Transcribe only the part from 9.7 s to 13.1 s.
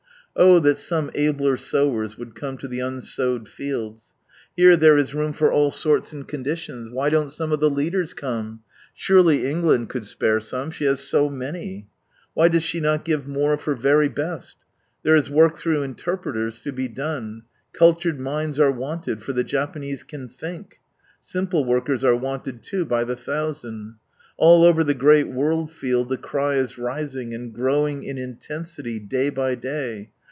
could spare some. She has so many. Why does not she